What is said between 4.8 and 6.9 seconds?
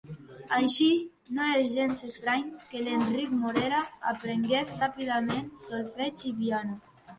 ràpidament solfeig i piano.